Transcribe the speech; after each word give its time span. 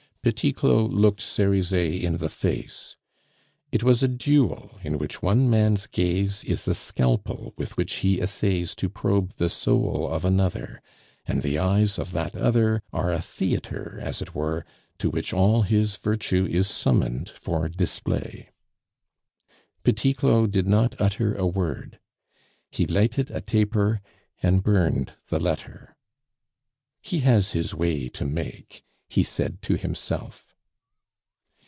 Petit 0.23 0.51
Claud 0.53 0.93
looked 0.93 1.19
Cerizet 1.19 2.03
in 2.03 2.17
the 2.17 2.29
face. 2.29 2.95
It 3.71 3.81
was 3.83 4.03
a 4.03 4.07
duel 4.07 4.77
in 4.83 4.99
which 4.99 5.23
one 5.23 5.49
man's 5.49 5.87
gaze 5.87 6.43
is 6.43 6.67
a 6.67 6.75
scalpel 6.75 7.55
with 7.57 7.75
which 7.75 7.95
he 8.05 8.21
essays 8.21 8.75
to 8.75 8.87
probe 8.87 9.33
the 9.37 9.49
soul 9.49 10.07
of 10.07 10.23
another, 10.23 10.79
and 11.25 11.41
the 11.41 11.57
eyes 11.57 11.97
of 11.97 12.11
that 12.11 12.35
other 12.35 12.83
are 12.93 13.11
a 13.11 13.19
theatre, 13.19 13.97
as 14.03 14.21
it 14.21 14.35
were, 14.35 14.63
to 14.99 15.09
which 15.09 15.33
all 15.33 15.63
his 15.63 15.97
virtue 15.97 16.45
is 16.45 16.67
summoned 16.69 17.29
for 17.29 17.67
display. 17.67 18.51
Petit 19.83 20.13
Claud 20.13 20.51
did 20.51 20.67
not 20.67 20.93
utter 21.01 21.33
a 21.33 21.47
word. 21.47 21.97
He 22.69 22.85
lighted 22.85 23.31
a 23.31 23.41
taper 23.41 24.01
and 24.43 24.61
burned 24.61 25.13
the 25.29 25.39
letter. 25.39 25.95
"He 27.01 27.21
has 27.21 27.53
his 27.53 27.73
way 27.73 28.07
to 28.09 28.23
make," 28.23 28.83
he 29.09 29.23
said 29.25 29.61
to 29.61 29.75
himself. 29.75 30.47